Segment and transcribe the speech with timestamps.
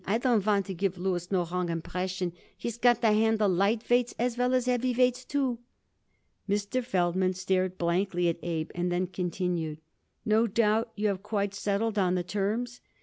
[0.07, 2.33] I don't want to give Louis no wrong impression.
[2.57, 5.59] He's got to handle lightweights as well as heavyweights, too."
[6.49, 6.83] Mr.
[6.83, 9.79] Feldman stared blankly at Abe and then continued:
[10.25, 12.81] "No doubt you have quite settled on the terms."